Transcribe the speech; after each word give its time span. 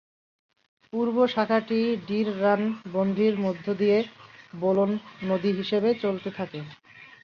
পূর্ব 0.93 1.15
শাখাটি 1.27 1.79
ডিররানবন্দির 2.07 3.33
মধ্য 3.45 3.65
দিয়ে 3.81 3.97
বালোন 4.53 4.91
নদী 5.23 5.49
হিসাবে 5.59 5.89
চলতে 6.03 6.29
থাকে। 6.37 6.59